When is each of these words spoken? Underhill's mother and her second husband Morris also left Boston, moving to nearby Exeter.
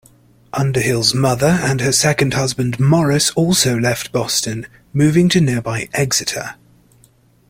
Underhill's 0.53 1.13
mother 1.13 1.59
and 1.61 1.79
her 1.81 1.91
second 1.91 2.33
husband 2.33 2.79
Morris 2.79 3.29
also 3.35 3.77
left 3.77 4.11
Boston, 4.11 4.65
moving 4.95 5.29
to 5.29 5.39
nearby 5.39 5.89
Exeter. 5.93 6.55